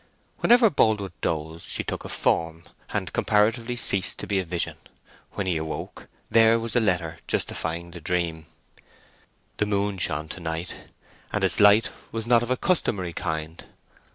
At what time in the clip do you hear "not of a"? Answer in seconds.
12.25-12.57